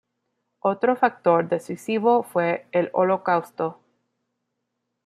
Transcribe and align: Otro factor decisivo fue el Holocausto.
Otro 0.61 0.95
factor 0.95 1.47
decisivo 1.47 2.23
fue 2.23 2.65
el 2.71 2.89
Holocausto. 2.93 3.77